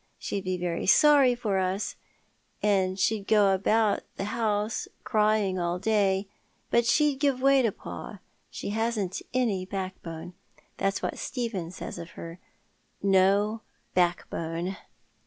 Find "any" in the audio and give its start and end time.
9.31-9.63